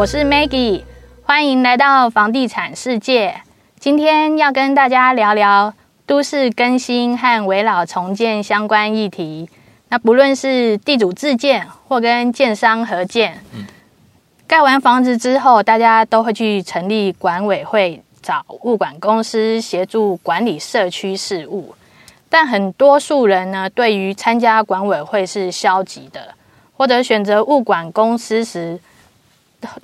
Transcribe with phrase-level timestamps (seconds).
[0.00, 0.82] 我是 Maggie，
[1.24, 3.42] 欢迎来到房地产世界。
[3.78, 5.74] 今天要跟大家聊聊
[6.06, 9.50] 都市更新和围老重建相关议题。
[9.90, 13.44] 那不论是地主自建或跟建商合建，
[14.46, 21.74] 盖完房子之后，大家都会去成立管委会，找物管公司协助管理社区事务。
[22.30, 26.34] 但很多数人呢，对于参加管委会是消极的，
[26.74, 28.80] 或者选择物管公司时，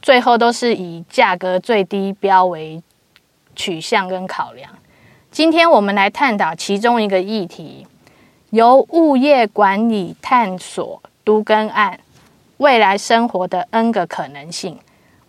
[0.01, 2.83] 最后都是以价格最低标为
[3.55, 4.71] 取向跟考量。
[5.31, 7.87] 今天我们来探讨其中一个议题，
[8.51, 12.01] 由物业管理探索都更案
[12.57, 14.79] 未来生活的 N 个可能性。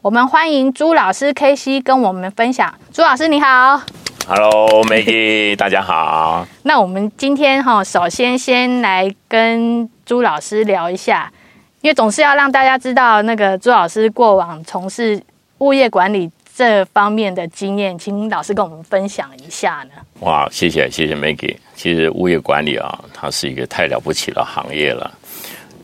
[0.02, 2.74] 我们欢迎朱老师 KC 跟我们分享。
[2.94, 3.82] 朱老师你好。
[4.26, 6.46] Hello，Maggie，大家好。
[6.64, 11.32] 那我们今天哈，首先先来跟朱老师聊一下，
[11.82, 15.22] 因为总是要让大家知道那个朱老师过往从事
[15.60, 19.92] 物业管理这方面的经验，请老师跟我们分享一下呢。
[20.22, 21.56] 哇，谢谢谢谢 Maggie。
[21.76, 25.12] 其实物业管理啊，它是一个太了不起的行业了。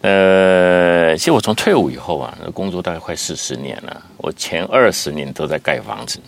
[0.02, 6.19] 呃，其实我从退伍以后啊，工作大概快四十年了，我前二十年都在盖房子。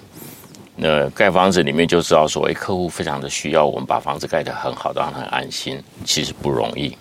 [0.78, 6.96] 那盖房子里面就知道说，哎，客户非常的需要我们把房子盖得很好，让他很安心，其实不容易。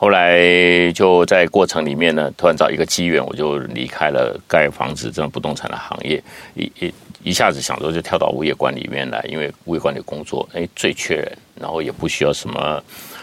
[0.00, 6.22] 后来就在过程里面呢，突然找一个机缘，我就离开了盖房子这种不动产的行业，
[6.54, 12.80] 一一一下子想着就跳到物业管理里面来，因为物业管理工作，哎，最缺人，然后也不需要什么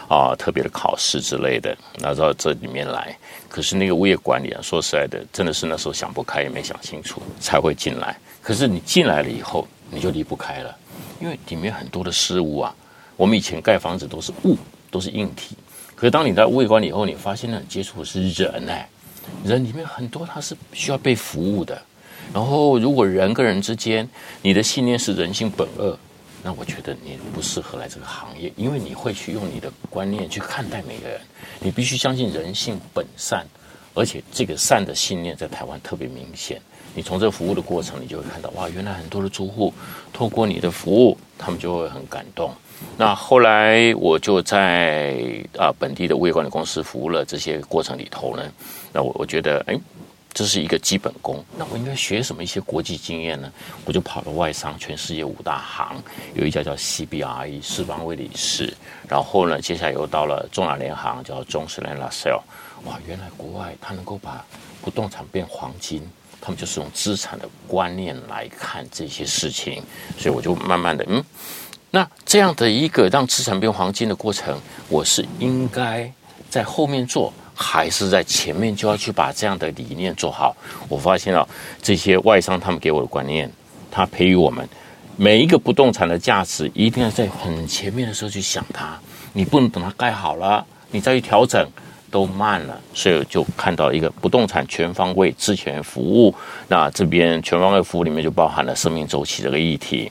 [0.09, 3.17] 啊特别的考试之类的，拿到这里面来。
[3.47, 8.17] 可是那个物业管理啊，说实在的，真的是那时候想不开，也没想清楚，才会进来。
[8.41, 10.77] 可是你进来了以后，你就离不开了，
[11.21, 12.75] 因为里面很多的事物啊。
[13.15, 14.57] 我们以前盖房子都是物，
[14.91, 15.55] 都是硬体。
[15.95, 18.87] 可是当你在物业管理以后，你发现呢，你接触的是人哎，
[19.45, 21.81] 人里面很多它是需要被服务的。
[22.33, 24.07] 然后如果人跟人之间，
[24.41, 25.97] 你的信念是人性本恶，
[26.43, 31.21] 那我觉得你不适合来这个行业，因为你会去用你的观念去看待每个人。
[31.59, 33.45] 你必须相信人性本善，
[33.93, 36.61] 而且这个善的信念在台湾特别明显。
[36.93, 39.73] 你从这服务的过程，你就会看到哇，原来很多的租户
[40.11, 42.51] 透过你的服务，他们就会很感动。
[42.97, 45.17] 那后来我就在
[45.57, 48.43] 啊本地的物业管理公司服务了这些过程里头呢，
[48.93, 49.77] 那我我觉得哎，
[50.33, 51.43] 这是一个基本功。
[51.57, 53.51] 那我应该学什么一些国际经验呢？
[53.85, 56.01] 我就跑了外商，全世界五大行，
[56.33, 58.73] 有一家叫 CBRE 世邦威理事，
[59.07, 62.41] 然后呢，接下来又到了中亚联行，叫中石联& Lasalle。
[62.85, 64.45] 哇，原来国外他能够把
[64.81, 66.01] 不动产变黄金。
[66.41, 69.81] 他们就是用资产的观念来看这些事情，
[70.15, 71.23] 所以我就慢慢的，嗯，
[71.95, 76.11] 那这样的一个让资产变黄金的过程，我是应该
[76.49, 80.53] 在后面做，还是在前面就要去把这样的理念做好？
[80.89, 81.47] 我发现了
[81.81, 83.49] 这些外商他们给我的观念，
[83.89, 84.67] 他培育我们
[85.15, 88.99] 每一个不动产的价值，一定要在很前面的时候去想它，
[89.31, 91.65] 你不能等它盖好了，你再去调整。
[92.11, 96.33] 都慢了，所以就看到一个不动产全方位智权服务。
[96.69, 100.09] 那这边全方位服务里面就包含了生命周期这个议题。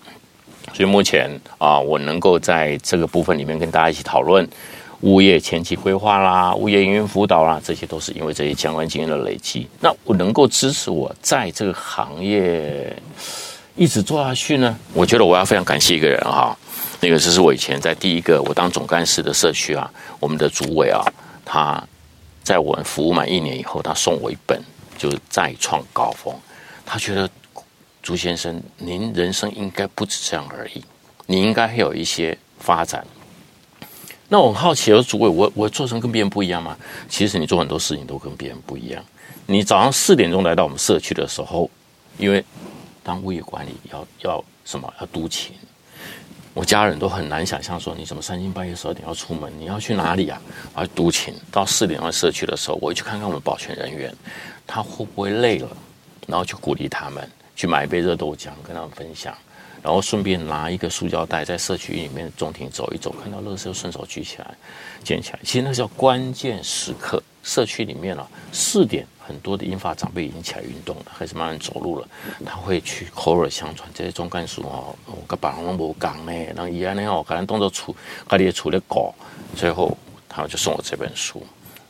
[0.74, 4.46] 所以目前啊，我能够在这个部分里面跟大家一起讨论
[5.00, 9.66] 物业前期规划啦、物业营运辅导啦，这些都是因为这些相关经验的累积。
[9.80, 12.94] 那我能够支持我在这个行业
[13.76, 14.76] 一直做下去呢？
[14.92, 16.54] 我觉得我要非常感谢一个人哈，
[17.00, 19.90] 那个就是我以前在第一个我当总干事的社区啊，
[20.20, 21.00] 我们的主委啊，
[21.44, 21.82] 他。
[22.42, 24.62] 在我们服务满一年以后，他送我一本，
[24.98, 26.34] 就是再创高峰。
[26.84, 27.26] 他觉得
[28.04, 30.84] 朱先生，您人生应该不止这样而已，
[31.24, 33.02] 你应该会有一些发展。
[34.28, 36.76] 那我很好奇，我主委，我我做成跟别人不一样吗？
[37.08, 39.02] 其实你做很多事情都跟别人不一样。
[39.46, 41.70] 你早上四点钟来到我们社区的时候，
[42.18, 42.44] 因为
[43.02, 45.56] 当物业管理要要什么要督勤。
[46.52, 49.50] 我家人都很难想象说，你怎么三更半夜十二点要出门？
[49.58, 50.38] 你要去哪里啊？
[50.74, 51.34] 而督勤。
[51.50, 54.14] 到四点钟社区的时候，我去看看我们保全人员，
[54.66, 55.68] 他会不会累了，
[56.26, 59.36] 然后去鼓励他们，去买一杯热豆浆跟他们分享，
[59.82, 64.54] 然后顺便拿一个塑胶袋在社区里面中庭走一走，看到垃圾就顺手举起来
[65.02, 65.38] 捡起来。
[65.42, 67.22] 其实那叫关键时刻。
[67.42, 69.06] 社区里面啊，四点。
[69.26, 72.06] 很多的英发长辈已经起来运动了，开始慢慢走路了。
[72.44, 77.96] 他会去口耳相传，这些中干事哦，我跟别人都无讲呢，然后伊安呢，我可能动作出，
[78.28, 79.14] 他也出了稿，
[79.56, 79.96] 最后
[80.28, 81.42] 他就送我这本书。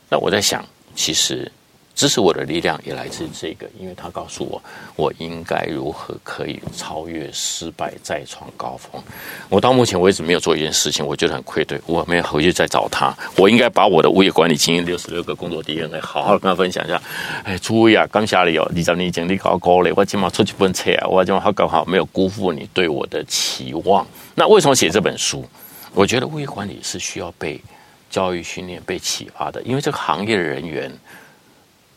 [0.07, 0.65] 那我在想，
[0.95, 1.51] 其实
[1.95, 4.61] 支持我的力量也来自这个，因为他告诉我，
[4.97, 9.01] 我应该如何可以超越失败，再创高峰。
[9.47, 13.15] 我到目前为止没有做一件事情，我觉得很愧对，我没有回去再找他。
[13.37, 17.01] 我应该把我的物业管理经验六十六个工作 DNA 好好跟他分享一下。
[17.45, 24.05] 哎，朱威啊，刚下来有二十年经历高高嘞，我今晚出去本册啊，我今晚好刚好没有辜负你对我的期望。
[24.35, 25.45] 那为什么写这本书？
[25.93, 27.61] 我觉得物业管理是需要被
[28.09, 30.91] 教育训练、被启发的，因为这个行业的人员。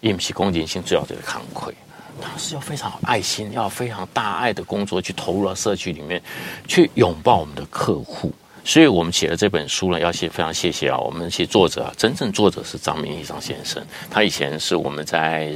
[0.00, 1.72] 也不是恭敬心，最好就是慷慨。
[2.20, 6.20] 他是要非常有爱心，要非常大爱的工作去投入到社区里面，
[6.66, 8.32] 去拥抱我们的客户。
[8.64, 13.82] 所以我们写了这本书呢，要谢非常谢谢啊，我们写作者啊，真正作者是张明义张先生。
[14.10, 15.52] 他以前是我们在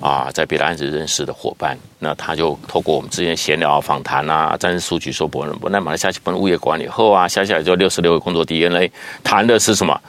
[0.00, 8.90] 啊在别的案子认识的伙伴，那他就透过我们之间闲聊访谈啊，战士数据说不能不，那马来西亚去本物业管理后啊，下下来就六十六个工作 DNA，
[9.22, 10.00] 谈的是什么？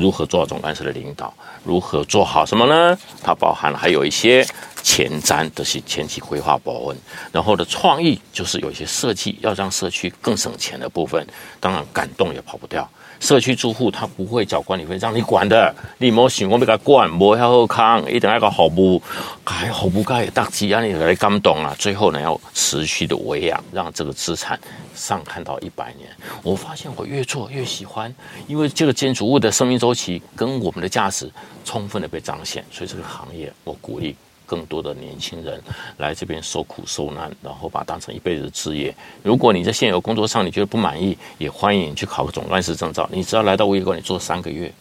[0.00, 1.32] 如何做好总干事的领导？
[1.62, 2.98] 如何做好什么呢？
[3.22, 4.42] 它包含了还有一些
[4.82, 6.96] 前瞻的是前期规划保温，
[7.30, 11.26] 然后的创意就是有一些设计，要让社区更省钱的部分。
[11.60, 12.88] 当然，感动也跑不掉。
[13.20, 19.00] 社区住户他不会缴管理费，让你管的，你莫想我给他管，莫要好康，一定要个好不
[19.44, 21.76] 改好不改，大吉啊，你来感动啊。
[21.78, 24.58] 最后呢，要持续的维养，让这个资产
[24.94, 26.08] 上看到一百年。
[26.42, 28.12] 我发现我越做越喜欢，
[28.46, 31.30] 因为这个建筑物的生命周期跟我们的价值
[31.64, 34.16] 充分的被彰显，所以这个行业我鼓励。
[34.50, 35.62] 更多的年轻人
[35.98, 38.92] 来这边受苦受难，然后把它当成一辈子的职业。
[39.22, 43.08] 如果你在现有工作上你觉得不满意，也欢迎你去考个总干事证照。
[43.12, 44.72] 你只要来到物业管理做三个月，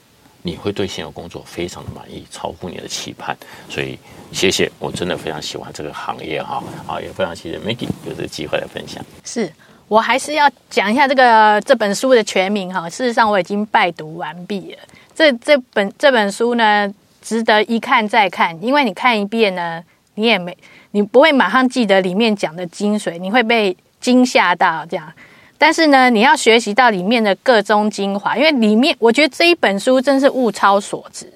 [0.42, 3.38] 你会对现有工作非常的满意，超乎你的期盼。
[3.70, 3.96] 所以
[4.32, 6.64] 谢谢，我真的非常喜欢这个行业哈。
[6.88, 9.06] 好，也非常谢谢 Maggie 有这个机会来分享。
[9.24, 9.52] 是
[9.88, 12.90] 我还是要讲一下这个这本书的全名哈。
[12.90, 14.80] 事实上我已经拜读完毕了。
[15.14, 16.92] 这这本这本书呢，
[17.30, 19.84] 值得一看再看，因为你看一遍呢，
[20.16, 20.58] 你也没，
[20.90, 25.14] 你不会马上记得里面讲的精髓，你会被惊吓到这样。
[25.56, 31.28] 但是呢，你要学习到里面的各中精华，因为里面我觉得这一本书真是物超所值，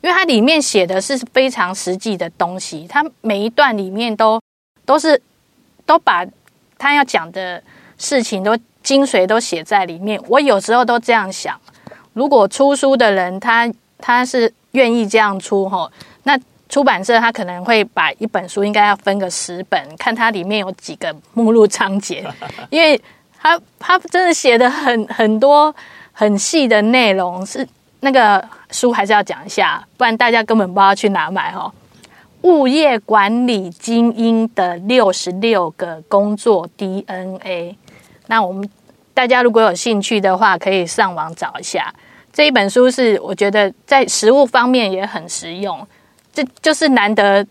[0.00, 4.40] 因为它里面写的是非常实际的东西，它每一段里面都
[4.86, 5.20] 都是
[5.84, 6.24] 都把
[6.78, 7.62] 他要讲的
[7.98, 10.18] 事情都精髓都写在里面。
[10.28, 11.60] 我有时候都这样想，
[12.14, 14.50] 如果出书的人他他是。
[14.72, 15.88] 愿意这样出齁，
[16.24, 16.38] 那
[16.68, 22.26] 出版社他可能会把一本书应该要分个十本，看它里面有几个目录章节，
[22.70, 23.00] 因为
[23.38, 25.74] 他他真的写的很很多
[26.12, 27.66] 很细的内容，是
[28.00, 31.70] 那个书还是要讲一下，不然大家根本不知道去哪买哦。
[32.42, 37.76] 物业管理精英的六十六个工作 DNA，
[38.26, 38.68] 那我们
[39.14, 41.94] 大家如果有兴趣的话，可以上网找一下。
[42.32, 45.86] 这一本书是我觉得在实物方面也很实用，
[46.32, 47.46] 这就是难得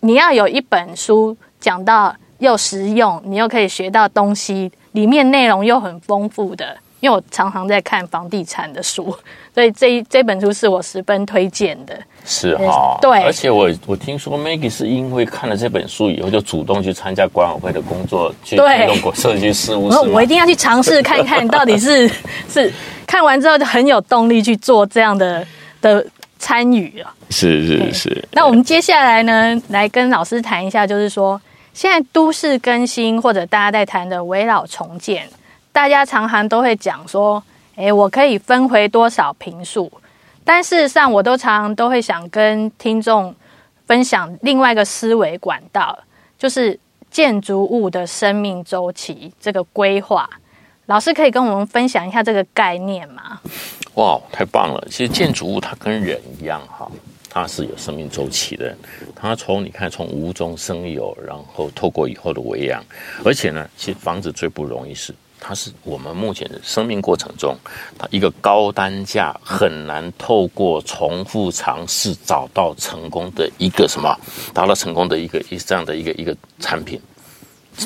[0.00, 6.76] 你要有一本书讲到又实用，你又可以学到东西，里面内容又很丰富的。
[7.00, 9.16] 因为我常常在看房地产的书，
[9.54, 11.96] 所以这一这本书是我十分推荐的。
[12.24, 19.86] 是哈，对，而且我我听说 Maggie 是因为看了这本书以后，就主动去参加管委会的工作，去推动过社区事务。
[20.12, 22.10] 我一定要去尝试看看到底是
[22.50, 22.72] 是。
[23.08, 25.44] 看完之后就很有动力去做这样的
[25.80, 26.06] 的
[26.38, 27.12] 参与啊！
[27.30, 28.28] 是是是。
[28.32, 31.40] 那我们接下来呢，来跟老师谈一下，就是说
[31.72, 35.26] 现在都市更新或者大家在谈的围老重建，
[35.72, 37.42] 大家常常都会讲说，
[37.76, 39.90] 诶，我可以分回多少平数？
[40.44, 43.34] 但事实上，我都常常都会想跟听众
[43.86, 45.98] 分享另外一个思维管道，
[46.38, 46.78] 就是
[47.10, 50.28] 建筑物的生命周期这个规划。
[50.88, 53.38] 老师可以跟我们分享一下这个概念吗？
[53.96, 54.82] 哇，太棒了！
[54.90, 56.90] 其实建筑物它跟人一样哈，
[57.28, 58.74] 它是有生命周期的。
[59.14, 62.82] 它从你看从无中生有，然后透过以后的维养，
[63.22, 67.54] 而且呢，其实房子最不容易是，它是我们目前的生命过程中，
[67.98, 74.18] 它一个高单价很难透过重复尝试找到成功的一个什么，
[74.54, 76.98] 达到成功的一个一这样的一个一个产品。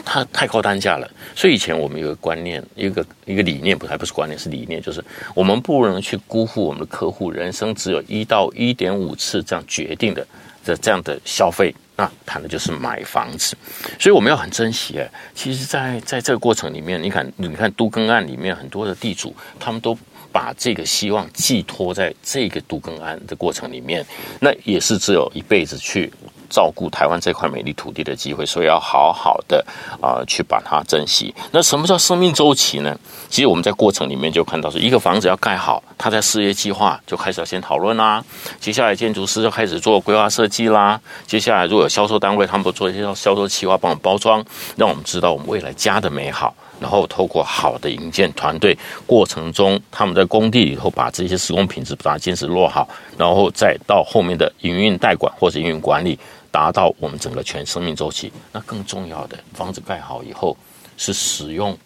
[0.05, 10.27] 它太高单价了，所以以前我们有个观念，一个一个理念，不还不是观念，是理念，就是我们不能去辜负我们的客户人生只有一到一点五次这样决定的
[10.65, 13.55] 这这样的消费，那谈的就是买房子，
[13.99, 15.11] 所以我们要很珍惜哎。
[15.35, 19.97] 其实在，在在这个过程里面，你看，你看都更案里面很多的地主，他们都
[20.33, 24.05] 把这个希望寄托在这个都更案的过程里面，
[24.41, 26.11] 那也是只有一辈子去。
[26.53, 29.65] 照顾台湾这块美丽土地的机会，所以要好好的
[30.03, 31.35] 啊、去把它珍惜。
[31.51, 32.95] 那什么叫生命周期呢？
[33.31, 38.23] 其实我们在过程里面就看到，是一个房子要盖好，它在事业计划就开始要先讨论啦。
[38.61, 41.01] 接下来建筑师就开始做规划设计啦。
[41.27, 44.45] 接下来如果有销售单位，他们做一些销售计划，帮我们包装，
[44.77, 46.55] 让我们知道我们未来家的美好。
[46.81, 56.19] 然后透过好的营建团队，过程中他们在工地里头把这些施工品质把它坚持落好，然后再到后面的营运代管或者营运管理，
[56.53, 58.33] 达到我们整个全生命周期。
[58.53, 60.57] 那更重要的，房子盖好以后
[60.97, 61.77] 是使用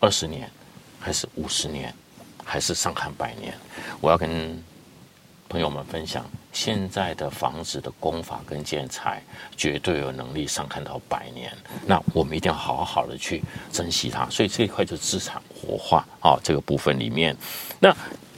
[0.00, 0.50] 二十年，
[0.98, 1.94] 还是五十年，
[2.44, 3.54] 还是上看百年？
[4.02, 4.62] 我要跟。
[5.50, 9.20] 朋友们分享，现在的房子的工法跟建材
[9.56, 11.52] 绝对有能力上看到百年，
[11.84, 14.24] 那我们一定要好好的去珍惜它。
[14.30, 17.36] 所以这一块就资产活化啊，这个部分里面，
[17.80, 17.92] 那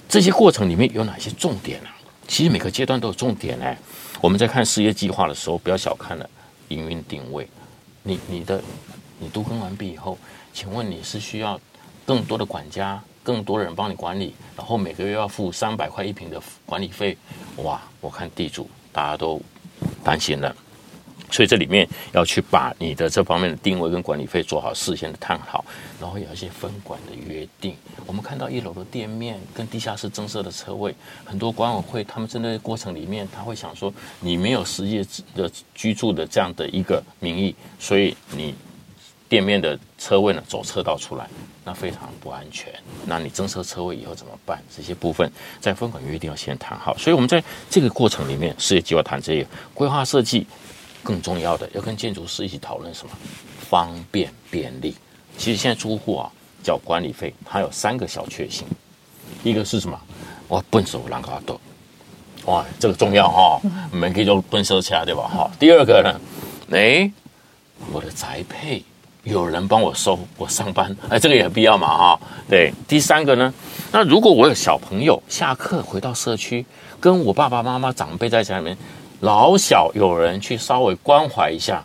[0.08, 1.92] 这些过程里面有哪些重点啊？
[2.26, 3.76] 其实每个阶段都有重点哎。
[4.22, 6.30] 我们在看事业计划的时候，不要小看了
[6.68, 7.48] 营运定位。
[8.04, 8.62] 你你的
[9.18, 10.16] 你都更完毕以后，
[10.52, 11.60] 请问你是需要
[12.06, 13.02] 更多的管家？
[13.24, 17.18] 更多人帮你管理，然后每个月要付三百块一平的管理费，
[17.56, 17.82] 哇！
[18.00, 19.40] 我看地主大家都
[20.04, 20.54] 担心了，
[21.32, 25.64] 所以这里面要去把你的这方面的定位跟管理费做好事先的探讨，
[26.00, 27.74] 然后有一些分管的约定。
[28.06, 38.54] 我们看到一楼的店面跟地下室增设的车位，很多管委会他们在那个过程里面，他会想说你没有实际的居住的这样的一个名义，所以你。
[39.28, 41.26] 店面的车位呢，走车道出来，
[41.64, 42.70] 那非常不安全。
[43.06, 44.62] 那你增设车位以后怎么办？
[44.76, 46.94] 这些部分在分管约定要先谈好。
[46.98, 50.46] 所以，我们在这个过程里面，事业计划谈这个规划设计，
[51.02, 53.12] 更重要的要跟建筑师一起讨论什么？
[53.68, 54.94] 方便便利。
[55.36, 56.30] 其实现在租户啊，
[56.62, 58.66] 缴管理费，它有三个小确幸。
[59.42, 59.98] 一个是什么？
[60.48, 61.58] 我笨手懒卡多，
[62.44, 65.22] 哇，这个重要哈、哦，我们可以就蹲收起来，对吧？
[65.22, 65.50] 哈。
[65.58, 66.20] 第二个呢，
[66.76, 67.10] 哎，
[67.92, 68.82] 我的宅配。
[69.24, 72.20] 有人帮我收，我上班，哎，这个也很必要嘛，哈。
[72.50, 73.54] 对，第三个呢，
[73.92, 76.66] 那如果我有小朋友下课回到社区，
[76.98, 78.76] 跟我爸爸妈妈长辈在家里面，
[79.22, 81.84] 老小有人去稍微关怀一下，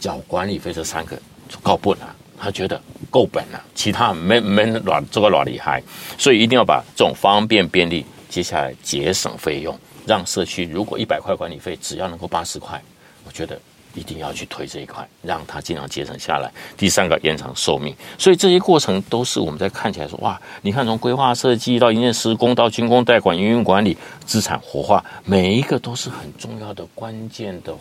[0.00, 1.16] 缴管理费这三个
[1.48, 5.80] 就够本了，他觉得够本了，其他没没软这个软厉害，
[6.18, 12.82] 所以一定要把这种方便便利，接下来节省费用，让社区如果一百块管理费，只要能够八十块，
[13.24, 13.56] 我觉得。
[13.94, 16.50] 一定要去推这一块，让它尽量节省下来。
[16.76, 17.94] 第三个，延长寿命。
[18.18, 23.96] 所以这些过程都是我们在看起来说，哇，你看从规划设计到营建施工到竣工代管、营运管理、
[24.26, 27.72] 资产活化，每一个都是很重要的关键的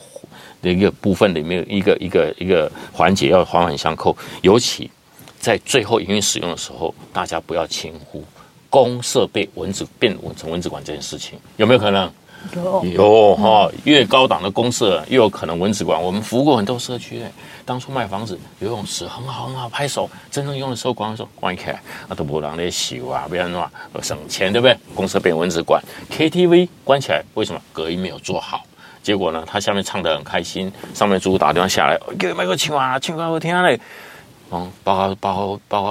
[0.61, 4.15] 的一个部分里面一个一个一个环节要环环相扣。
[4.41, 4.89] 尤其
[5.39, 8.23] 在最后营运使用的时候，大家不要轻忽
[8.69, 12.11] 公设备蚊子变成蚊子馆这件事情，有没有可能？
[12.83, 16.01] 有哈，越高档的公设越有可能蚊子馆。
[16.01, 17.21] 我们服务过很多社区，
[17.65, 20.09] 当初卖房子，游泳池很好很好，拍手。
[20.29, 23.71] 真正用的时候，关说关起来，啊都不让你修啊，不然的话
[24.01, 24.77] 省钱，对不对？
[24.93, 25.81] 公设变蚊子馆
[26.11, 27.61] ，KTV 关起来，为什么？
[27.71, 28.61] 隔音没有做好。
[29.01, 33.79] 结果呢，他下面唱得很开心，上面租户打电话下来，给麦克唱啊，唱歌好听嘞。
[34.51, 35.81] 嗯，报告报告报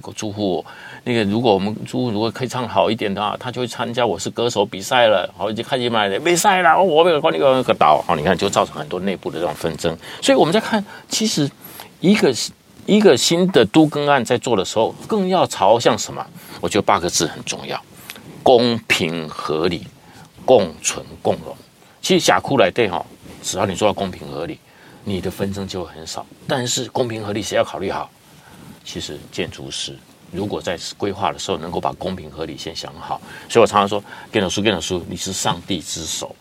[0.00, 0.64] 告住户。
[1.08, 5.32] 那个，如果我们租如果可以唱好一点的话，他就会参加《我是歌手》比赛了。
[5.38, 6.82] 好，就开始买的比赛了。
[6.82, 8.02] 我没有管那个那个岛。
[8.02, 9.96] 好，你看就造成很多内部的这种纷争。
[10.20, 11.48] 所以我们在看，其实
[12.00, 12.34] 一个
[12.86, 16.26] 一个新的都更案在做的时候，更要朝向什么？
[16.60, 17.80] 我觉得八个字很重要：
[18.42, 19.86] 公平合理、
[20.44, 21.56] 共存共荣。
[22.02, 23.06] 其实甲库来对哈，
[23.44, 24.58] 只要你做到公平合理，
[25.04, 26.26] 你的纷争就会很少。
[26.48, 28.10] 但是公平合理谁要考虑好？
[28.84, 29.96] 其实建筑师。
[30.36, 36.36] 如果在规划的时候能够把公平合理先想好，所以我常常说，建筑师，建筑师，你是上帝之手，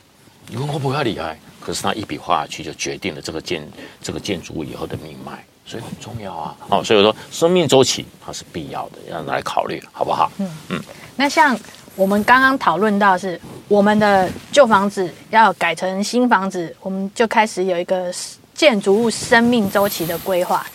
[0.47, 3.65] 你问我不要厉害，可是他一笔画下去就决定了这个建
[4.01, 6.55] 这个建筑物以后的命脉，所以很重要啊。
[6.69, 10.29] 哦，所以我说生命周期它是必要的，要来考虑，好不好？
[10.37, 10.83] 嗯嗯。
[11.15, 11.57] 那像
[11.95, 18.13] 我们刚刚讨论到是我们的旧房子要改成新房子，我们就开始有一个
[18.53, 20.65] 建筑物生命周期的规划。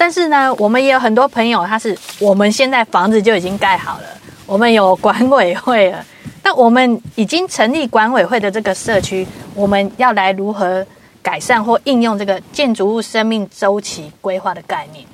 [0.00, 4.04] 但是呢，我们也有很多朋友，他是我们现在房子就已经盖好了，
[4.46, 6.02] 我们有管委会了。
[6.42, 10.84] 那我们已经成立管委会的这个社区，我们要来如何
[11.20, 15.04] 改善或应用这个建筑物生命周期规划的概念？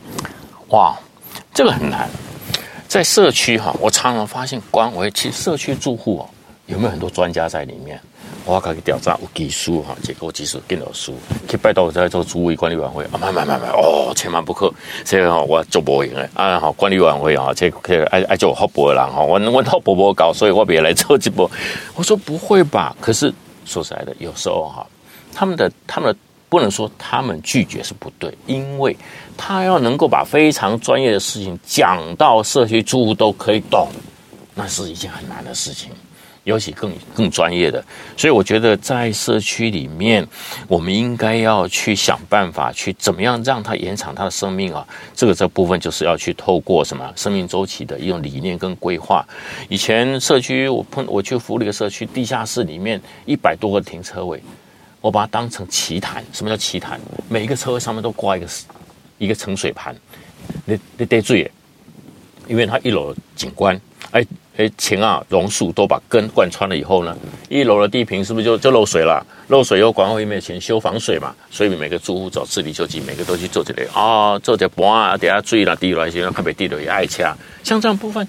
[0.68, 0.94] 哇，
[1.52, 2.08] 这个很难。
[2.86, 6.30] 在社区哈，我常常发现管委会其实社区住户哦，
[6.66, 8.00] 有没有很多专家在里面？
[8.46, 11.14] 我可以调查有技术哈，结果技术更有数，
[11.48, 14.72] 去拜托在做主委管理委员会啊，买买买买哦，千万不可，
[15.04, 21.50] 这个我做不赢的啊，好管理委员会啊，这个爱爱做好博的人哈，我我好博博搞，所以我别来做这波。
[21.96, 22.96] 我说不会吧？
[23.00, 23.34] 可是
[23.64, 24.86] 说实在的，有时候哈，
[25.34, 26.16] 他们的他们的
[26.48, 28.96] 不能说他们拒绝是不对，因为
[29.36, 33.88] 他要能够把非常专业的事情讲到社区住户都可以懂，
[34.54, 35.90] 那是一件很难的事情。
[36.46, 37.84] 尤其更更专业的，
[38.16, 40.24] 所以我觉得在社区里面，
[40.68, 44.86] 我们应该要去想办法，去怎么样让它延长它的生命啊。
[45.12, 49.26] 这个这部分就是要去透过什么生命周期的一种理念跟规划。
[49.68, 54.40] 以前社区我碰我去服务一个社区，地下室里面一百多个停车位，
[55.00, 56.24] 我把它当成奇坛。
[56.32, 57.00] 什么叫奇坛？
[57.28, 58.46] 每一个车位上面都挂一个
[59.18, 59.92] 一个盛水盘，
[60.64, 61.50] 你你得注意，
[62.46, 63.80] 因为它一楼景观，
[64.12, 64.24] 哎。
[64.56, 67.16] 哎，钱啊，榕树都把根贯穿了以后呢，
[67.48, 69.24] 一楼的地坪是不是就就漏水了？
[69.48, 77.36] 漏水又管委会没有钱修防水嘛，所以每个住户找自力救济，每个都去做这类啊，做这盘啊，等下注意了，滴了一些，特别地了也爱掐。
[77.62, 78.26] 像这样部分，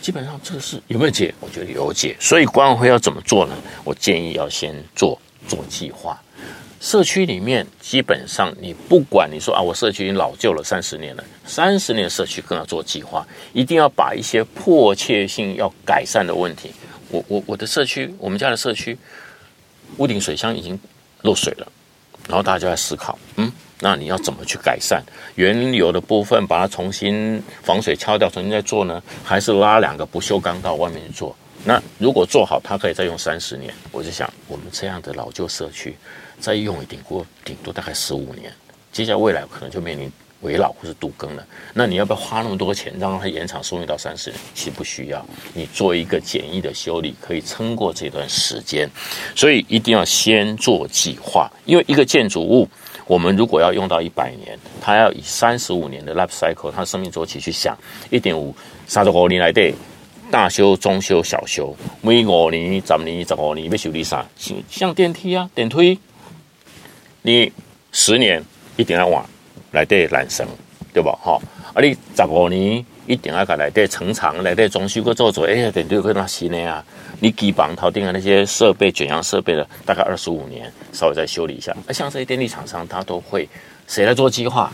[0.00, 1.34] 基本上这个是有没有解？
[1.40, 2.14] 我觉得有解。
[2.20, 3.54] 所以管委会要怎么做呢？
[3.82, 6.20] 我建议要先做做计划。
[6.82, 16.72] 社区里面基本上，你不管你说啊，我社区已经老旧了三十年了，三十年的社区更要做计划，一定要把一些迫切性要改善的问题，
[17.08, 18.98] 我我我的社区，我们家的社区
[19.98, 20.76] 屋顶水箱已经
[21.20, 21.68] 漏水了，
[22.26, 25.00] 然后大家就在思考，嗯，那你要怎么去改善
[25.36, 29.00] 原有的部分，把它重新防水敲掉，重新再做呢？
[29.22, 31.36] 还是拉两个不锈钢到外面去做？
[31.64, 33.72] 那如果做好，它可以再用三十年。
[33.92, 35.96] 我就想，我们这样的老旧社区。
[36.42, 38.52] 再用一顶过顶多大概十五年，
[38.90, 41.46] 接下来未来可能就面临危老或是都更了。
[41.72, 44.40] 那你要不要花那么多钱让它延长寿命到三十年？
[44.52, 48.90] 其实不需要，你做一个简易的修理可以撑过这段时间。
[49.36, 52.68] 所以一定要先做计划，因为一个建筑物，
[53.06, 57.78] 我们如果要用到一百年，它要以三十五年的 life cycle，它生命周期去想，
[58.10, 58.52] 一点五
[58.88, 59.72] 三十五年来对，
[60.28, 64.26] 大修、中修、小修，每五年、十年、十五年要修理啥？
[64.68, 66.00] 像电梯啊、电梯。
[67.22, 67.52] 你
[67.92, 68.44] 十年
[68.76, 69.24] 一定要往
[69.70, 70.46] 来对缆绳，
[70.92, 71.16] 对吧？
[71.22, 71.40] 哈，
[71.72, 76.84] 啊，你十五年一定要来对成长，来对装修个做做，哎呀，对对，跟那新的啊，
[77.20, 81.74] 你基本头顶的那些设备、卷扬设备的，大概二十五年，稍微再修理一下。
[81.86, 83.48] 而像这些电力厂商，他都会
[83.86, 84.72] 谁来做计划？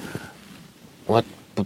[1.06, 1.23] 我
[1.54, 1.65] 不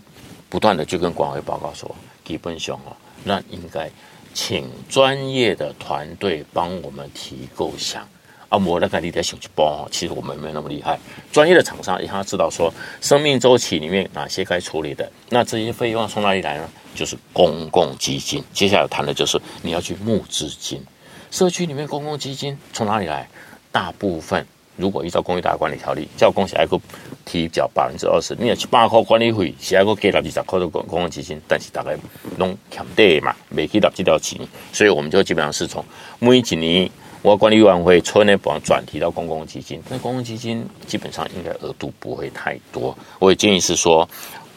[0.49, 3.91] 不断的就跟管委报告说，基本上哦，那应该
[4.35, 8.09] 请专业的团队帮我们提构想。
[8.53, 10.99] 啊，我那个你得想去包，其实我们没有那么厉害。
[11.33, 16.69] 专业的厂商一定要知道说，生命周期里面哪些该处理的，那这些费用从哪里来呢？
[16.95, 18.45] 就是公共基金。
[18.53, 20.79] 接下来谈的就是你要去募资金。
[21.31, 23.27] 社区里面公共基金从哪里来？
[23.71, 26.79] 大部分如果依照公益大管理条例，叫公司还够
[27.25, 31.97] 提缴百分之二十，你要七八块管理费，是还够给了二十块的公公共基金，但是大概
[32.37, 34.39] 拢欠底嘛，没去纳这条钱，
[34.75, 35.83] 所以我们就基本上是从
[36.19, 36.91] 每一年。
[37.23, 42.97] 我管理委员会村内帮转提到公共基金，那公共基金基本上应该额度不会太多。
[43.21, 44.09] 我也建议是说，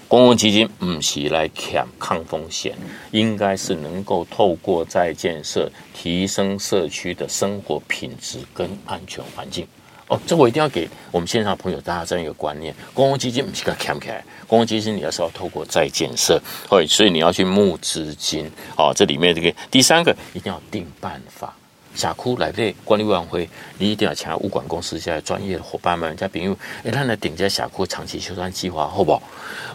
[0.08, 2.76] 公共基金不是来抢抗风险，
[3.12, 9.68] 应该是能够透过再建设提升社区的生活品质跟安全环境。
[10.08, 16.42] 哦，这我一定要给我们线上朋友大家这样一个观念：公共基金不是来抢起来，公共基金你要是要透过再建设，
[16.88, 18.50] 所以你要去募资金。
[18.76, 21.56] 哦，这里面这个第三个一定要定办法。
[21.96, 29.24] 社区来对管理委员会，你一定要请物管公司这些专业的伙伴们，加朋友，哎，他来顶这社区长期修缮计划，好不好？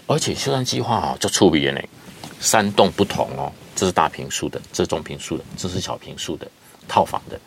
[0.07, 1.81] 而且修缮计划啊，就出名呢，
[2.39, 6.47] 三栋不同哦，这是大平数的，这是中平数的，这是小平数的
[6.87, 7.41] 套房的。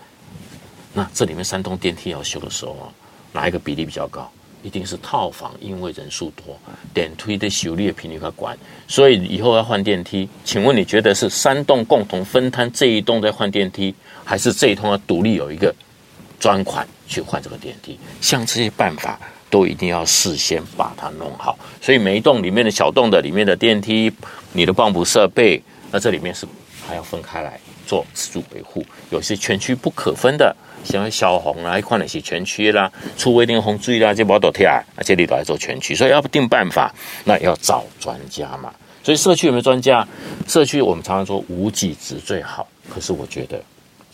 [0.93, 2.89] 那这里面三栋电梯要修的时候啊，
[3.31, 4.31] 哪一个比例比较高？
[4.63, 6.57] 一定是套房，因为人数多，
[6.93, 10.27] 电梯的修理的频率会管，所以以后要换电梯。
[10.43, 13.93] 请问你觉得是三栋共同分摊这一栋在换电梯？
[14.23, 15.75] 还是这一栋要独立有一个
[16.39, 21.59] 专款去换这个电梯，像这些办法都一定要事先把它弄好。
[21.81, 24.09] 所以每一栋里面的小栋的里面的电梯，
[24.53, 26.47] 你的泵浦设备，那这里面是
[26.87, 28.85] 还要分开来做自主维护。
[29.09, 36.93] 有些全区不可分的，像小红啊，一块那些全区啦，出违定洪水啦，这包都贴啊，而且你都来做全区，所以要不定办法，
[37.25, 38.73] 那要找专家嘛。
[39.03, 40.07] 所以社区有没有专家？
[40.47, 43.61] 社区我们常常说无几职最好，可是我觉得。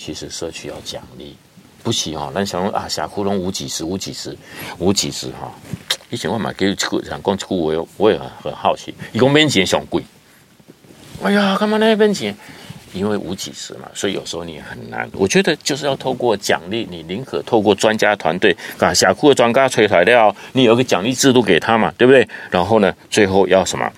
[0.02, 1.36] 其实社区要奖励，
[1.84, 2.32] 不行哈、哦。
[2.34, 4.34] 咱想啊，社区拢无几十、无几十、
[4.78, 5.52] 无几十哈。
[6.10, 10.02] 以前我买给这个想讲这个，我也我也很好奇，一共免钱上贵。
[11.22, 12.34] 哎呀，干嘛那边钱？
[12.94, 15.10] 因为无几十嘛，所以有时候你很难。
[15.14, 22.28] 我觉得就是要透过奖励，你宁可透过专家团队把社区的专家吹材料，你有个奖励制度给他嘛，对不对？
[22.50, 23.92] 然后呢，最后要什么？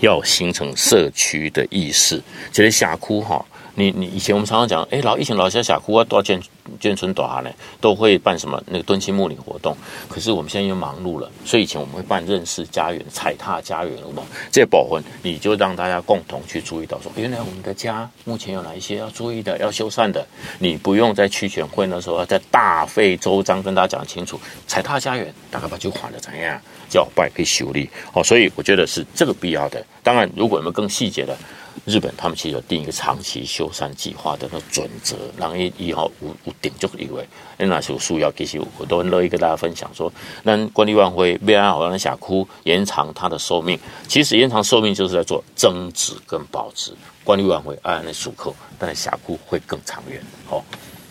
[0.00, 3.42] 要形成社区的意识，这些社区哈。
[3.76, 6.38] 你你以前我们常常讲，哎，老以前老些社区啊，多少钱
[6.80, 7.50] 眷村短哈呢，
[7.80, 9.76] 都会办什么那个敦亲睦邻活动。
[10.08, 14.26] 可是我们现在又忙碌了，所以以前我们会办认识家园、踩踏家园，有没有？
[14.50, 20.26] 这些保魂，你就让大家共同去注意到说，原来我们的家目前有哪一些要注意的、要修缮的。
[20.58, 26.60] 你不用在区权会的时候再大费周章跟大家讲清楚，踩踏家园大概把就还了怎样？
[26.88, 28.22] 叫拜可以修理哦。
[28.22, 29.84] 所以我觉得是这个必要的。
[30.02, 31.36] 当然，如果有没有更细节的？
[31.84, 37.26] 日本他们其实有定一个长期修缮计划的那准则，然后以后有有定就以为，
[37.58, 46.92] 那是有需要，其实我都很乐意跟大家分享说，那管理委员会未来好让峡谷延长它的寿命，其实延长寿命就是在做增值跟保值。
[47.24, 50.22] 管理委员会按那属口，但是峡谷会更长远。
[50.46, 50.64] 好，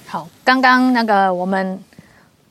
[0.08, 1.84] 好，刚刚那个我们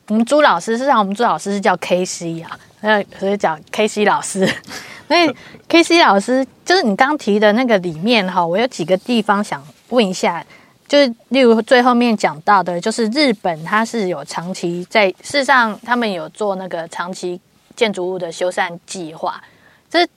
[0.07, 4.47] 我们朱老师，实际上我们朱老师是叫 K C 啊，那，所以叫 K C 老师。
[5.07, 5.31] 那
[5.67, 10.43] K C 老师，就是你刚提的那个里面哈，我有几个地方想问一下，
[10.87, 17.39] 就是例如最后面讲到的，就是日本它是有长期在，事实上他们有做那个长期
[17.75, 19.43] 建筑物的修缮计划，
[19.89, 20.07] 这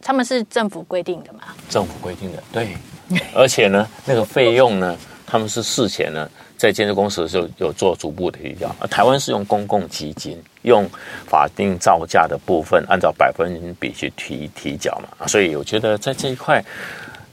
[0.00, 1.40] 他们是政府规定的嘛？
[1.68, 2.76] 政府规定的，对，
[3.34, 6.28] 而且呢，那个费用呢，他们是事前呢。
[6.58, 10.88] 在建筑公司的时候有做逐步的提交，而台湾是用公共基金，用
[11.26, 16.64] 法定造价的部分按照百分比去提提缴嘛，所以我觉得在这一块，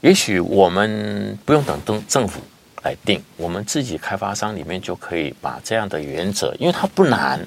[0.02, 2.38] 也许我们不用等政政府
[2.84, 7.44] 来定，我们自己开发商里面就可以把这样的原则，因为它不难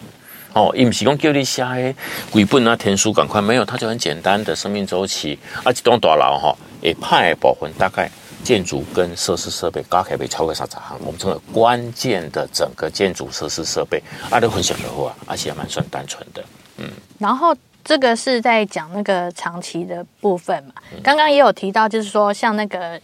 [0.53, 1.95] 哦，伊不是讲叫你写
[2.31, 8.11] 几本啊天书赶快没有，它就很简单的生命周期，啊，这栋大楼哈，一派保分大概。
[8.43, 16.41] 建筑跟设施设备加起来超过三十行，我们称为关键的整个建筑设施设备，啊都很小的话，而且还蛮算单纯的，
[16.77, 16.89] 嗯。
[17.17, 20.73] 然后这个是在讲那个长期的部分嘛，
[21.03, 22.97] 刚刚也有提到，就是说像那个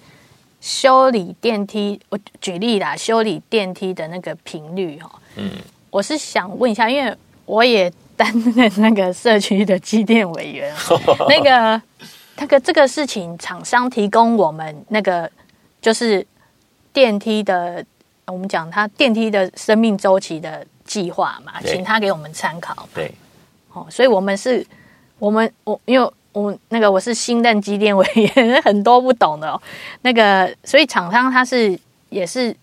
[0.64, 5.52] 修理电梯，我举例啦，修理电梯的那个频率哈，嗯，
[5.90, 7.14] 我是想问一下，因为
[7.46, 10.74] 我也担任那个社区的机电委员，
[11.28, 11.82] 那个。
[12.36, 15.30] 那个这个事情，厂商提供我们那个
[15.80, 16.26] 就是
[16.92, 17.86] 电梯的，
[18.26, 22.90] 我们讲它电梯的生命周期的计划嘛，请他给我们参考。
[22.92, 23.14] 对，
[23.72, 24.66] 哦，所以我们是，
[25.20, 29.62] 我们我因为我那个我是新任机电委员，很多不懂的哦。
[30.02, 32.54] 那个，所以厂商他是也是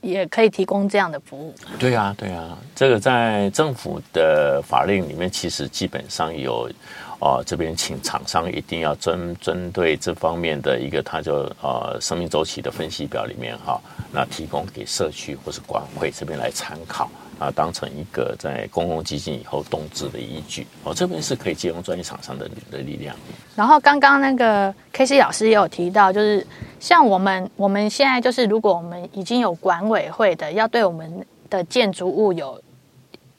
[0.00, 1.52] 也可以提供这样的服务。
[1.78, 6.70] 对啊，对啊，这个在政府的法令里面，其实基本上有。
[7.18, 13.80] 哦，这边请厂商一定要针针对这方面的一个，它就呃生命周期的分析表里面哈，
[14.12, 20.66] 那提供给社区或是管会这边来参考啊，当成一个在公共基金以后动资的依据。
[20.84, 23.14] 哦，这边是可以借用专业厂商的的力量。
[23.54, 26.46] 然后刚刚那个 KC 老师也有提到，就是
[26.80, 32.62] 像我们我们现在就是如果我们已经有管委会的，要对我们的建筑物有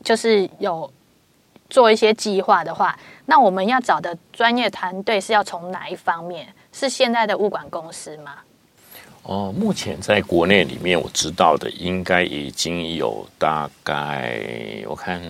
[0.04, 0.92] 就是有。
[1.70, 6.48] 做一些计划的话，那我们要找的专业团队是要从哪一方面？
[6.72, 8.38] 是现在的物管公司吗？
[9.28, 14.42] 哦，目前在国内里面我知道的，应该已经有大概
[14.88, 15.22] 我看，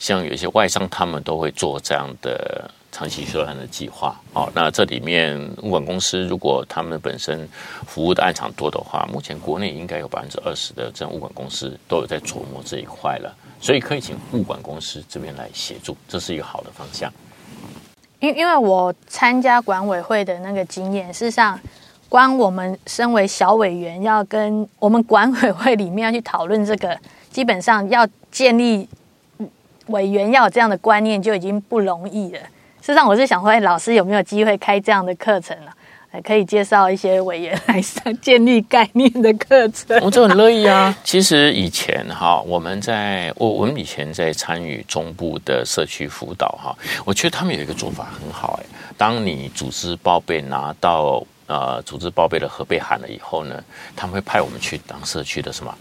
[0.00, 4.20] 像有一些外商，他们都会做这样的长期修缮的计划。
[4.32, 7.48] 哦，那这里面物管公司如果他们本身
[7.86, 13.32] 服务的案场多的话，目前国内应该有百分之二十的这种物管公司都有在琢磨这一块了。
[13.60, 17.08] 所以可以请物管公司这边来协助，这是一个好的方向。
[18.18, 21.58] 因因为我参加管委会的那个经验，事实上，
[22.10, 26.98] 光我们身为小委员要跟我们管委会里面要去讨论这个，
[27.30, 28.86] 基本上要建立
[29.86, 32.40] 委员要有这样的观念就已经不容易了。
[32.80, 35.70] 事实上，我是想问老师有没有机会开这样的课程呢？
[36.24, 40.92] 可以介绍一些委员来上建立概念的课程，我就很乐意啊。
[41.04, 48.66] 其实以前哈，我们在我我们以前在参与中部的社区辅导哈，我觉得他们有一个做法很好哎。
[48.96, 53.62] 当你组织报备拿到呃组织报备的核备函了以后呢，
[53.96, 55.76] 他们会派我们去当社区的什么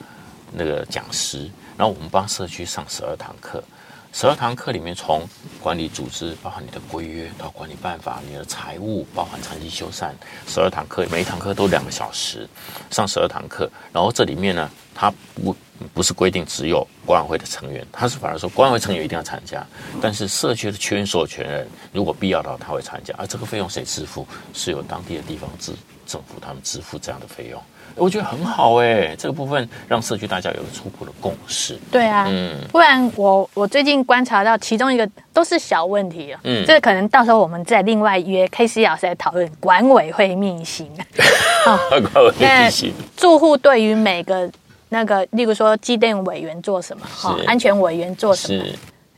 [0.52, 3.64] 那个讲师，然后我们帮社区上十二堂课。
[4.12, 5.30] 十二堂课里面，从
[5.62, 10.12] 管理组织，包含你的规约到管理办法，你的财务，包含长期修缮，
[10.48, 12.50] 十二堂课，每一堂课都两个小时，
[12.90, 13.70] 上十二堂课。
[13.94, 15.56] 然后这里面呢，它不
[15.94, 19.66] 不是规定只有管委会的成员，他是反而说管委会成员一定要参加，
[20.02, 23.14] 但是社区的区域所有权人如果必要的话，他会参加。
[23.18, 24.28] 而这个费用谁支付？
[24.54, 27.62] 是由当地的地方政政府他们支付这样的费用。
[27.96, 31.78] 我觉得很好哎，这个部分让社区大家有了初步的共识。
[31.92, 40.90] 对啊，嗯，不然我我最近观察到其中一个都是小问题啊，嗯，这个可能到时候我们再另外约 KC 老师来讨论管委会秘辛。
[41.66, 42.94] 管委会秘辛。
[43.18, 44.50] 住户对于每个
[44.90, 48.64] 那个，例如说机电委员做什么，哈，安全委员做什么，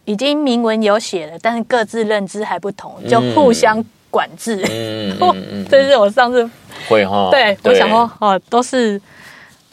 [0.05, 4.61] 已经明文有写了，但是各自认知还不同，就互相管制。
[4.69, 6.49] 嗯，嗯 这是我上次
[6.89, 9.01] 会哈，对，我想说哦，都是，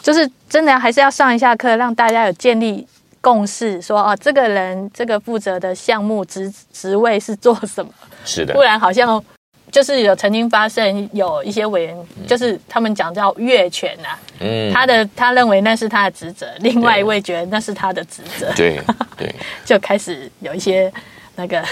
[0.01, 2.87] 就是真的还是要上一下课，让大家有建立
[3.21, 7.91] 共识，说哦，这个人这个负责的项目职职位是做什么？
[8.25, 9.23] 是的，不然好像。
[9.71, 18.81] 就是有曾经发生有一些委员，就是他们讲叫越权呐、啊，嗯，他的他认为那是他的职责，另外一位觉得那是他的职责，对
[19.17, 20.93] 对， 就开始有一些。
[21.39, 21.65] 那个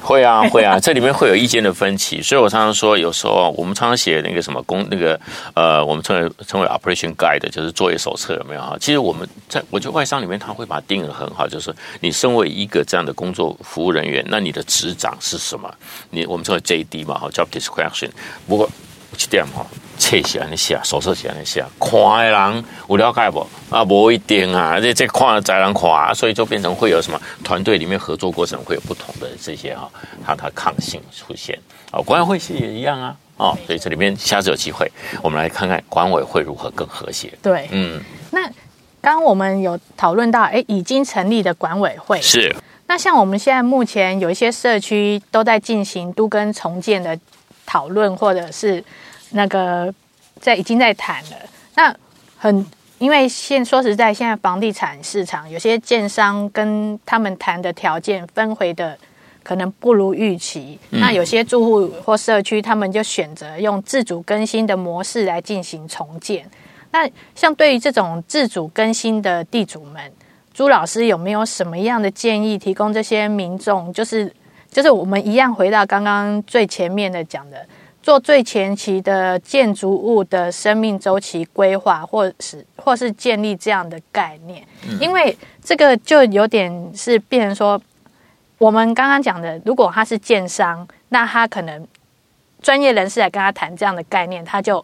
[0.00, 5.20] 会啊会啊， 这里面会有意见的分歧，所以我常常说，有时候我们常常写那个什么工那个
[5.52, 8.74] 呃，我们称为称为 operation guide，就是作业手册，有没有哈？
[8.80, 15.70] 其实我们在我觉得外商里面，他会把定的很好，就是你身为一个这样的工作服务人员，那你的职掌是什么？
[16.08, 18.08] 你我们称为 JD 嘛，哈，job description。
[18.48, 18.70] 不过
[19.16, 19.64] 这点哈。
[19.98, 23.46] 册写安尼写，手册写安尼写，看的人有了解不？
[23.68, 29.88] 啊，不一定啊，这这看才能看，所以就变成会有什么团队里面合作过程会有不同的这些哈，
[30.24, 31.56] 它它抗性出现
[31.90, 32.00] 啊。
[32.00, 34.90] 管委会其实也一样啊，哦，所以这里面下次有机会，
[35.22, 37.30] 我们来看看管委会如何更和谐。
[37.42, 38.42] 对，嗯，那
[39.02, 42.56] 刚刚我们有讨论到，哎，已经成立的管委会是。
[42.86, 47.16] 那像我们现在目前有一些社区都在进行都跟重建的
[47.70, 48.82] 讨论，或者是。
[49.32, 49.94] 那个
[50.40, 51.36] 在已经在谈了，
[51.76, 51.94] 那
[52.36, 52.66] 很
[52.98, 58.98] 因为现说实在，现在房地产市场有些建商跟他们谈的条件分回的
[59.44, 66.44] 可能不如预期，嗯、那有些住户或社区他们就选择用自主更新的模式来进行重建。
[66.90, 70.02] 那像对于这种自主更新的地主们，
[70.52, 73.92] 朱老师有没有什么样的建议提供这些民众？
[73.92, 74.34] 就是
[74.70, 77.66] 就是我们一样回到刚刚最前面的讲的。
[78.02, 84.66] 做最前期的建筑物的生命周期规划，或是或是建立这样的概念，
[84.98, 87.78] 因为这个就有点是变成说，
[88.56, 91.86] 我们刚刚讲的，如果他是建商，那他可能
[92.62, 94.82] 专业人士来跟他谈这样的概念，他就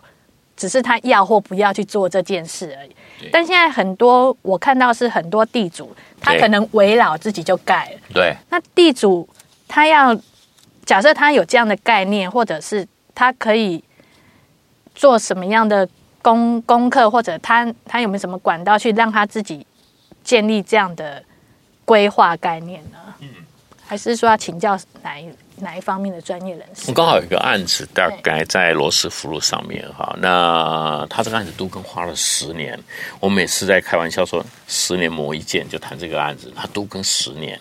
[0.54, 2.94] 只是他要或不要去做这件事而已。
[3.32, 8.00] 但现在很多我看到是很多地主，他可能围绕自己就盖了。
[8.12, 9.26] 对，那地主
[9.68, 10.18] 他要
[10.84, 12.86] 假设他有这样的概念，或者是。
[13.18, 13.82] 他可以
[14.94, 15.88] 做什么样的
[16.20, 19.66] 功功课，或者他他有没有什么管道去让他自己
[20.22, 21.24] 建立这样的
[21.86, 22.98] 规划概念呢？
[23.20, 23.28] 嗯，
[23.86, 26.90] 还是说要请教哪一哪一方面的专业人士？
[26.90, 30.14] 我刚好有一个案子，大概在罗斯福路上面哈。
[30.18, 32.78] 那他这个案子都跟花了十年，
[33.18, 37.58] 我每次在开玩笑说十年磨一剑，就谈这个案子，他都跟十年。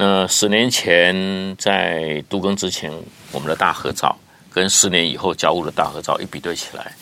[0.00, 2.88] 那十年前在杜更之前，
[3.32, 4.16] 我们的大合照。
[4.50, 6.94] 跟十年以后交屋的大合照一比对起来，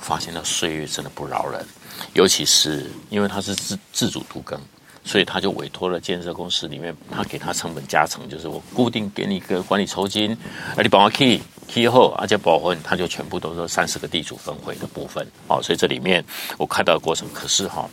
[0.00, 1.64] 发现那岁月真的不饶人。
[2.12, 4.60] 尤其是因为他是自自主杜更，
[5.04, 10.32] 所以他就委托了建设公司里面，他给他成本加成，就是我固定给你一个管理酬金，
[10.76, 15.24] 啊，你帮我 key key 后，而且保分，他就全部都是三十个地主分回的部分。
[15.46, 16.24] 哦，所以这里面
[16.58, 17.88] 我看到的过程，可是哈，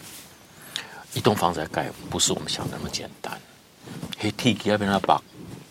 [1.14, 3.40] 一栋房子要盖不是我们想的那么简单。
[4.18, 5.22] 嘿，T 那边那把。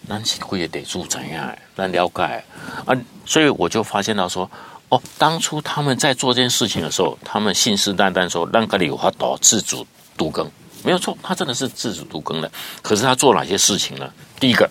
[0.09, 1.56] 咱是会得住怎样？
[1.76, 2.44] 咱了解
[2.85, 4.50] 啊，所以我就发现到说，
[4.88, 10.50] 哦，当初他们在做这件事情的时候，他们信誓旦旦说让格里有法导自主都更，
[10.83, 12.50] 没有错，他真的是自主都更的。
[12.83, 14.12] 可是他做哪些事情呢？
[14.40, 14.68] 第一个，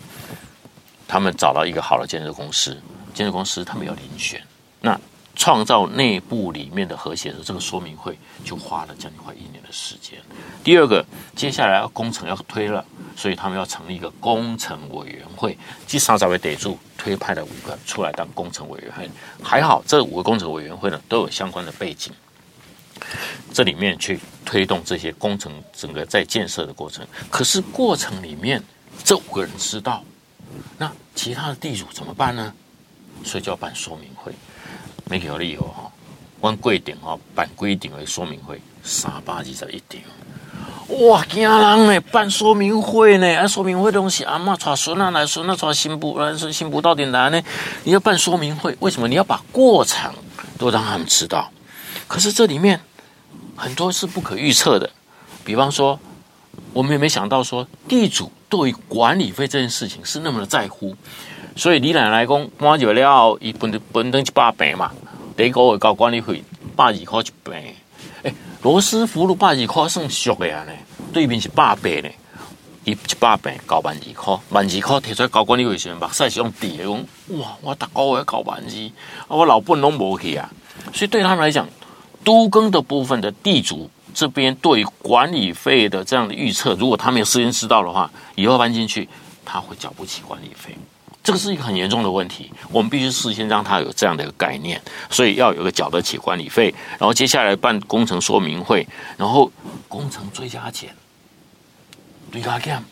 [1.08, 2.78] 他们找到一个好的建设公司，
[3.14, 4.44] 建设公司他们有遴选，
[4.82, 5.00] 那。
[5.36, 10.20] 创造内部里面的和谐的这个说明会，就花了将近快一年的时间。
[10.64, 19.10] 第二个，接下来要工程要推了，所以他们要成立一个工程委员会，第三位得住推派了五个出来当工程委员会。
[19.42, 22.12] 还好，这五个工程委员会呢都有相关的背景，
[23.54, 27.08] 这里面去推动这些工程整个在建设的过程。
[27.30, 28.62] 可是过程里面
[29.06, 30.04] 这五个人知道，
[30.78, 32.54] 那其他的地主怎么办呢？
[33.24, 34.34] 所以就要办说明会。
[35.10, 35.92] 没有理由哈，
[36.42, 40.00] 按规定哈，办规定的说明会三百二十一场，
[41.08, 42.02] 哇，惊人呢！
[42.12, 47.42] 办说明会呢，啊，说明会东西阿妈带孙啊来，孙啊带新妇来，说新妇到底来呢？
[47.84, 50.14] 你要办说明会，为什么你要把过程
[50.58, 51.52] 都让他们知道？
[52.08, 52.80] 可是这里面
[53.56, 54.90] 很多是不可预测的，
[55.44, 56.00] 比方说，
[56.72, 60.96] 我们也没想到说地主对于管理费这件事情是那么的在乎。
[61.60, 64.94] 所以你奶奶讲，搬就了，一分分等一百平嘛。
[65.36, 66.42] 第一个月交管理费
[66.74, 67.54] 百二块一平。
[68.24, 70.72] 诶，罗斯福路百二块算俗的啊呢，
[71.12, 72.10] 对面是百八呢，
[72.86, 76.94] 一一百平交万二块，万二块提出来交管理费时，目屎是用滴的，讲
[77.38, 78.92] 哇，我逐个月交万二，
[79.28, 80.50] 啊，我老本拢无去啊。
[80.94, 81.68] 所以对他们来讲，
[82.24, 89.10] 都更的部分的地主这边对管理费的这样的预测，如果他没有事先知道的话，以后搬进去
[89.44, 90.74] 他会缴不起管理费，
[91.30, 92.52] 这个是一个很严重的问题。
[92.72, 99.52] 我们必须事先让他有这样的一个概念，所以要有个缴得起管理费，然后接下来办工程说明会，然后
[99.88, 100.90] 工程追加钱，
[102.32, 102.84] 追加减，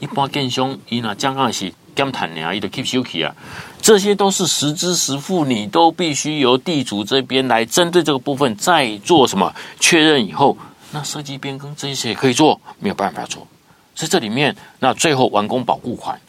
[0.00, 3.34] 一般建商伊那刚刚是减谈呢，伊的 keep 休息啊，
[3.80, 10.58] 这些都是实支实付，你都必须由地主这边来针对这个部分再做什么确认以后，
[10.90, 13.48] 那设计变更这些也可以做，没有办法做。
[13.94, 16.20] 在这里面，那最后完工保护款，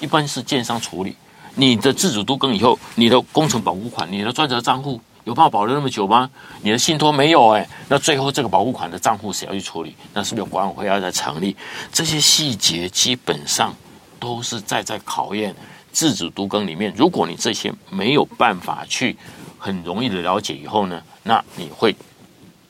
[0.00, 1.14] 一般是建商处理。
[1.54, 6.30] 你的自主都更以后，你的工程保护款，你的专责账户有办法保留那么久吗？
[6.62, 9.94] 你的信托没有哎，那最后这个保护款的账户谁要去处理？
[10.14, 11.54] 那是不是有管委会要再成立？
[11.92, 13.74] 这些细节基本上
[14.18, 15.54] 都是在在考验
[15.92, 16.92] 自主都更里面。
[16.96, 19.16] 如果你这些没有办法去
[19.58, 21.94] 很容易的了解以后呢，那你会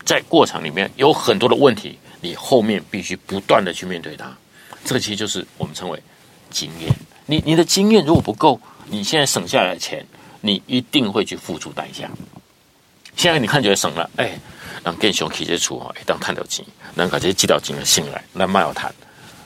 [0.04, 1.98] 在过程里面有很多的问题。
[2.22, 4.30] 你后面必须不断的去面对它，
[4.84, 6.02] 这个其实就是我们称为
[6.50, 6.90] 经验。
[7.30, 10.04] 你你的经验如果不够，你现在省下来的钱，
[10.40, 12.10] 你一定会去付出代价。
[13.14, 14.36] 现在你看觉得省了，哎，
[14.82, 16.64] 让更熊起这出哈，当探到金，
[16.96, 18.92] 能把这些寄到金的信来，那卖要谈，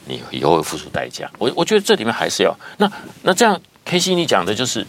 [0.06, 1.30] 你以后会付出代价。
[1.38, 4.86] 我我觉得这里面还是要那那这样，KC 你讲的就是。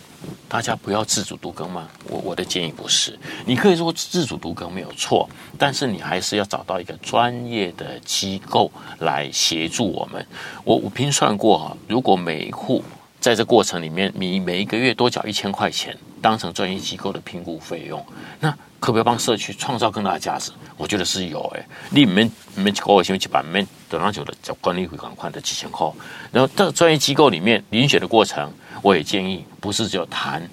[0.47, 1.87] 大家不要自主独更吗？
[2.07, 5.27] 我我的建议不是，你可以说自主独更没有错，
[5.57, 10.25] 但是你还是要找到一个专业的机构来协助我们。
[10.63, 12.81] 我我拼算过哈，如果每户
[13.25, 18.05] 在这过程里面，你每一个月多缴一千块钱，当成专业机构的评估费用，
[18.39, 20.51] 那可不可以帮社区创造更大的价值？
[20.77, 21.65] 我觉得是有诶。
[21.89, 25.91] 你们你们几个先去把你们等上久的缴管理费赶快的几千块，
[26.31, 28.47] 然后这个专业机构里面遴选的过程。
[28.83, 30.47] 我也建议，不是只有谈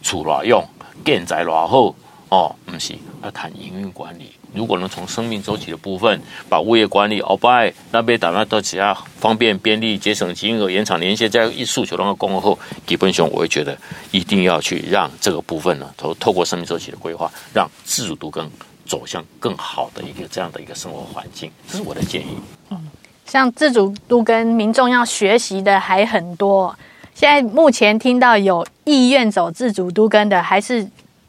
[0.00, 0.64] 厝偌用、
[1.04, 1.92] 建材偌好
[2.28, 4.32] 哦，不是要谈营运管理。
[4.52, 13.76] 如果能从生命周期的部分，把物业管理哦，不爱那边打算到其他方便、便利、节省金额、延长年限，在一诉求那个共后，基本上我会觉得
[14.10, 18.50] 一定要去让这个部分呢，透透过生命周期的规划，让自主都更
[18.86, 22.38] 走向更好的一个这样的一个生活环境，这是我的建议。
[22.70, 22.90] 嗯，
[23.26, 26.74] 像自主都跟民众要学习的还很多。
[27.14, 30.86] 现在目前听到有意愿走自主都跟的，还是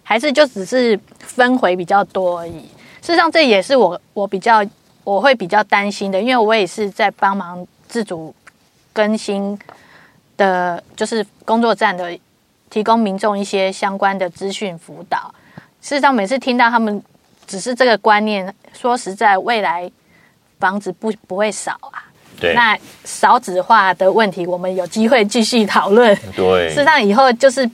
[0.09, 2.61] 还是就只是分回比较多而已。
[3.01, 4.65] 事实上，这也是我我比较
[5.03, 8.33] 我会比较担心的，因为我也是在帮忙自主
[8.93, 9.59] 更新
[10.37, 12.17] 的，就是工作站的，
[12.69, 15.29] 提供民众一些相关的资讯辅导。
[15.81, 17.03] 事实上，每次听到他们
[17.45, 19.91] 只是这个观念，说实在，未来
[20.57, 22.07] 房子不不会少啊。
[22.39, 26.15] 对，那少子化的问题，我们有机会继续讨论。
[26.33, 27.69] 对，事实上以后就是，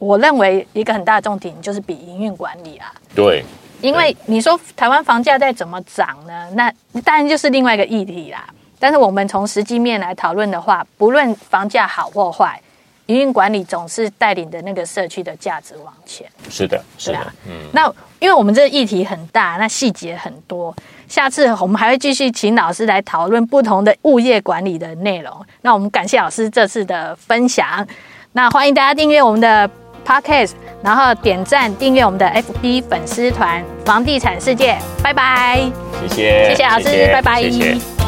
[0.00, 2.90] 我认为一个很大的重点就是比营运管理啊。
[3.14, 3.44] 对，
[3.82, 6.48] 因为你说台湾房价再怎么涨呢？
[6.54, 6.72] 那
[7.04, 8.42] 当然就是另外一个议题啦。
[8.78, 12.58] 但是我们从实际面来讨论的话，不论房价好或坏，
[13.06, 16.26] 营运管理总是带领的那个社区的价值往前。
[16.48, 17.68] 是的，是的，嗯。
[17.74, 17.86] 那
[18.20, 20.74] 因为我们这个议题很大，那细节很多。
[21.06, 25.30] 下次我们还会继续请老师来讨论不同的物业管理的内容。
[25.60, 27.86] 那我们感谢老师这次的分享。
[28.32, 29.68] 那欢迎大家订阅我们的
[30.10, 34.76] Podcast，然后点赞订阅我们的 FB 粉丝团“房地产世界”。
[35.04, 35.70] 拜拜，
[36.00, 37.40] 谢谢，谢谢老师，谢谢拜拜。
[37.40, 37.99] 谢谢。